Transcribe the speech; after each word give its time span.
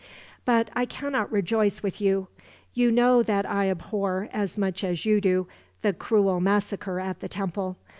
"But 0.45 0.71
I 0.75 0.85
cannot 0.85 1.31
rejoice 1.31 1.83
with 1.83 2.01
you. 2.01 2.27
You 2.73 2.91
know 2.91 3.21
that 3.21 3.47
I 3.47 3.69
abhor, 3.69 4.29
as 4.33 4.57
much 4.57 4.83
as 4.83 5.05
you 5.05 5.21
do, 5.21 5.47
the 5.83 5.93
cruel 5.93 6.39
massacre 6.39 6.99
at 6.99 7.19
the 7.19 7.29
temple. 7.29 7.77